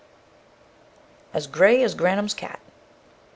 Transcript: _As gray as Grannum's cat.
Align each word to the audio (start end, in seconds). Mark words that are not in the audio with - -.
_As 1.31 1.45
gray 1.51 1.83
as 1.83 1.93
Grannum's 1.93 2.33
cat. 2.33 2.59